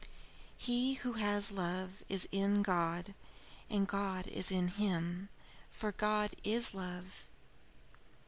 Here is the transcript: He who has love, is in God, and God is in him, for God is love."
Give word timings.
He 0.57 0.95
who 0.95 1.13
has 1.13 1.51
love, 1.51 2.01
is 2.09 2.27
in 2.31 2.63
God, 2.63 3.13
and 3.69 3.87
God 3.87 4.25
is 4.25 4.49
in 4.49 4.69
him, 4.69 5.29
for 5.71 5.91
God 5.91 6.35
is 6.43 6.73
love." 6.73 7.27